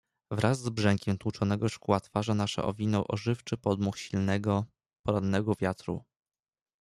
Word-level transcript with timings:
"Wraz 0.31 0.59
z 0.61 0.69
brzękiem 0.69 1.17
tłuczonego 1.17 1.69
szkła 1.69 1.99
twarze 1.99 2.35
nasze 2.35 2.63
owionął 2.63 3.05
ożywczy 3.07 3.57
podmuch 3.57 3.99
silnego, 3.99 4.65
porannego 5.05 5.53
wiatru." 5.59 6.03